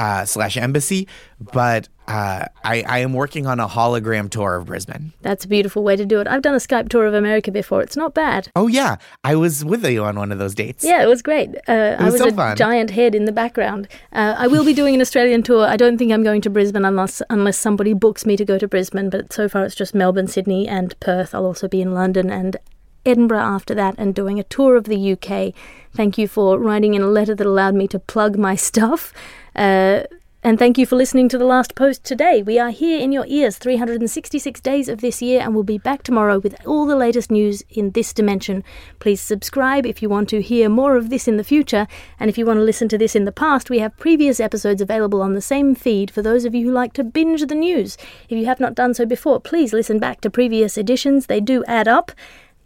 uh, 0.00 0.24
slash 0.24 0.56
embassy, 0.56 1.06
but 1.52 1.88
uh, 2.08 2.46
I, 2.64 2.82
I 2.88 2.98
am 3.00 3.12
working 3.12 3.46
on 3.46 3.60
a 3.60 3.68
hologram 3.68 4.30
tour 4.30 4.56
of 4.56 4.64
Brisbane. 4.64 5.12
That's 5.20 5.44
a 5.44 5.48
beautiful 5.48 5.84
way 5.84 5.94
to 5.94 6.06
do 6.06 6.20
it. 6.20 6.26
I've 6.26 6.40
done 6.40 6.54
a 6.54 6.58
Skype 6.58 6.88
tour 6.88 7.04
of 7.04 7.12
America 7.12 7.52
before. 7.52 7.82
It's 7.82 7.96
not 7.96 8.14
bad. 8.14 8.48
Oh 8.56 8.66
yeah, 8.66 8.96
I 9.22 9.36
was 9.36 9.62
with 9.62 9.84
you 9.84 10.02
on 10.02 10.16
one 10.16 10.32
of 10.32 10.38
those 10.38 10.54
dates. 10.54 10.82
Yeah, 10.82 11.02
it 11.02 11.06
was 11.06 11.20
great. 11.20 11.50
Uh, 11.68 11.96
I 11.98 12.04
was 12.04 12.14
was 12.14 12.22
so 12.22 12.28
a 12.28 12.32
fun. 12.32 12.56
giant 12.56 12.90
head 12.90 13.14
in 13.14 13.26
the 13.26 13.32
background. 13.32 13.88
Uh, 14.12 14.34
I 14.38 14.46
will 14.46 14.64
be 14.64 14.72
doing 14.72 14.94
an 14.94 15.02
Australian 15.02 15.42
tour. 15.42 15.66
I 15.66 15.76
don't 15.76 15.98
think 15.98 16.12
I'm 16.12 16.24
going 16.24 16.40
to 16.40 16.50
Brisbane 16.50 16.86
unless 16.86 17.20
unless 17.28 17.58
somebody 17.58 17.92
books 17.92 18.24
me 18.24 18.36
to 18.38 18.44
go 18.44 18.58
to 18.58 18.66
Brisbane. 18.66 19.10
But 19.10 19.32
so 19.32 19.48
far, 19.50 19.64
it's 19.66 19.74
just 19.74 19.94
Melbourne, 19.94 20.26
Sydney, 20.28 20.66
and 20.66 20.98
Perth. 21.00 21.34
I'll 21.34 21.44
also 21.44 21.68
be 21.68 21.82
in 21.82 21.92
London 21.92 22.30
and 22.30 22.56
Edinburgh 23.04 23.38
after 23.38 23.74
that, 23.74 23.94
and 23.98 24.14
doing 24.14 24.38
a 24.38 24.44
tour 24.44 24.76
of 24.76 24.84
the 24.84 25.12
UK. 25.12 25.54
Thank 25.94 26.18
you 26.18 26.28
for 26.28 26.58
writing 26.58 26.94
in 26.94 27.02
a 27.02 27.06
letter 27.08 27.34
that 27.34 27.46
allowed 27.46 27.74
me 27.74 27.88
to 27.88 27.98
plug 27.98 28.38
my 28.38 28.54
stuff. 28.68 29.12
Uh, 29.54 30.04
and 30.42 30.58
thank 30.58 30.78
you 30.78 30.86
for 30.86 30.96
listening 30.96 31.28
to 31.28 31.36
the 31.36 31.44
last 31.44 31.74
post 31.74 32.02
today. 32.02 32.42
We 32.42 32.58
are 32.58 32.70
here 32.70 32.98
in 32.98 33.12
your 33.12 33.26
ears 33.28 33.58
366 33.58 34.58
days 34.62 34.88
of 34.88 35.02
this 35.02 35.20
year, 35.20 35.42
and 35.42 35.54
we'll 35.54 35.64
be 35.64 35.76
back 35.76 36.02
tomorrow 36.02 36.38
with 36.38 36.56
all 36.66 36.86
the 36.86 36.96
latest 36.96 37.30
news 37.30 37.62
in 37.68 37.90
this 37.90 38.14
dimension. 38.14 38.64
Please 39.00 39.20
subscribe 39.20 39.84
if 39.84 40.00
you 40.00 40.08
want 40.08 40.30
to 40.30 40.40
hear 40.40 40.70
more 40.70 40.96
of 40.96 41.10
this 41.10 41.28
in 41.28 41.36
the 41.36 41.44
future, 41.44 41.86
and 42.18 42.30
if 42.30 42.38
you 42.38 42.46
want 42.46 42.56
to 42.56 42.64
listen 42.64 42.88
to 42.88 42.96
this 42.96 43.14
in 43.14 43.26
the 43.26 43.32
past, 43.32 43.68
we 43.68 43.80
have 43.80 43.94
previous 43.98 44.40
episodes 44.40 44.80
available 44.80 45.20
on 45.20 45.34
the 45.34 45.42
same 45.42 45.74
feed 45.74 46.10
for 46.10 46.22
those 46.22 46.46
of 46.46 46.54
you 46.54 46.68
who 46.68 46.72
like 46.72 46.94
to 46.94 47.04
binge 47.04 47.44
the 47.44 47.54
news. 47.54 47.98
If 48.30 48.38
you 48.38 48.46
have 48.46 48.60
not 48.60 48.74
done 48.74 48.94
so 48.94 49.04
before, 49.04 49.40
please 49.40 49.74
listen 49.74 49.98
back 49.98 50.22
to 50.22 50.30
previous 50.30 50.78
editions, 50.78 51.26
they 51.26 51.40
do 51.40 51.62
add 51.66 51.86
up. 51.86 52.12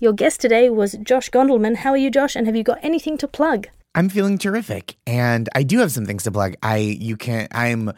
Your 0.00 0.12
guest 0.12 0.40
today 0.40 0.68
was 0.70 0.92
Josh 1.02 1.30
Gondelman. 1.30 1.76
How 1.76 1.90
are 1.90 1.96
you, 1.96 2.11
Josh? 2.11 2.37
And 2.37 2.46
have 2.46 2.57
you 2.57 2.62
got 2.62 2.78
anything 2.83 3.16
to 3.18 3.28
plug? 3.28 3.68
I'm 3.94 4.09
feeling 4.09 4.38
terrific, 4.38 4.96
and 5.07 5.48
I 5.54 5.62
do 5.62 5.78
have 5.78 5.92
some 5.92 6.04
things 6.04 6.24
to 6.24 6.33
plug. 6.33 6.57
I 6.62 6.78
you 6.78 7.16
can 7.16 7.46
I'm 7.52 7.92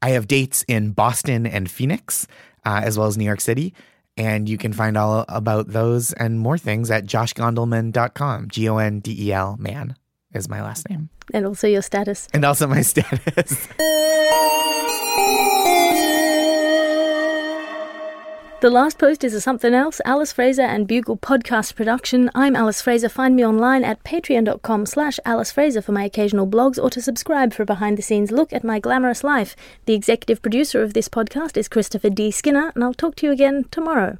I 0.00 0.10
have 0.10 0.26
dates 0.26 0.64
in 0.68 0.92
Boston 0.92 1.46
and 1.46 1.70
Phoenix, 1.70 2.26
uh, 2.64 2.80
as 2.82 2.96
well 2.98 3.08
as 3.08 3.18
New 3.18 3.26
York 3.26 3.40
City, 3.42 3.74
and 4.16 4.48
you 4.48 4.56
can 4.56 4.72
find 4.72 4.96
all 4.96 5.26
about 5.28 5.68
those 5.68 6.12
and 6.14 6.40
more 6.40 6.56
things 6.56 6.90
at 6.90 7.04
joshgondelman.com. 7.04 8.48
G 8.48 8.68
O 8.70 8.78
N 8.78 9.00
D 9.00 9.14
E 9.28 9.32
L 9.32 9.56
man 9.58 9.96
is 10.32 10.48
my 10.48 10.62
last 10.62 10.88
name, 10.88 11.10
And 11.34 11.44
also 11.46 11.66
your 11.68 11.82
status. 11.82 12.26
and 12.32 12.44
also 12.46 12.66
my 12.66 12.80
status. 12.92 13.68
The 18.60 18.70
Last 18.70 18.98
Post 18.98 19.22
is 19.22 19.34
a 19.34 19.40
something 19.40 19.72
else, 19.72 20.00
Alice 20.04 20.32
Fraser 20.32 20.62
and 20.62 20.88
Bugle 20.88 21.16
podcast 21.16 21.76
production. 21.76 22.28
I'm 22.34 22.56
Alice 22.56 22.82
Fraser. 22.82 23.08
Find 23.08 23.36
me 23.36 23.46
online 23.46 23.84
at 23.84 24.02
patreon.com 24.02 24.84
slash 24.84 25.20
Alice 25.24 25.52
Fraser 25.52 25.80
for 25.80 25.92
my 25.92 26.02
occasional 26.02 26.44
blogs 26.44 26.76
or 26.76 26.90
to 26.90 27.00
subscribe 27.00 27.54
for 27.54 27.62
a 27.62 27.66
behind-the-scenes 27.66 28.32
look 28.32 28.52
at 28.52 28.64
my 28.64 28.80
glamorous 28.80 29.22
life. 29.22 29.54
The 29.86 29.94
executive 29.94 30.42
producer 30.42 30.82
of 30.82 30.92
this 30.92 31.08
podcast 31.08 31.56
is 31.56 31.68
Christopher 31.68 32.10
D. 32.10 32.32
Skinner, 32.32 32.72
and 32.74 32.82
I'll 32.82 32.94
talk 32.94 33.14
to 33.16 33.26
you 33.26 33.32
again 33.32 33.66
tomorrow. 33.70 34.18